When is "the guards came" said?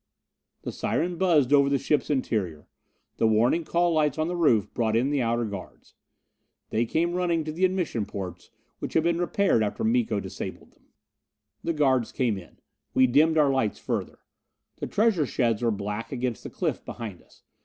11.63-12.35